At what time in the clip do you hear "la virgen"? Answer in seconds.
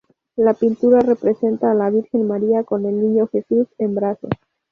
1.75-2.25